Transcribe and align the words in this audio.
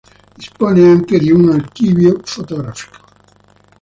Dispone 0.35 0.81
anche 0.89 1.19
di 1.19 1.29
un 1.31 1.51
archivio 1.51 2.21
fotografico. 2.23 3.05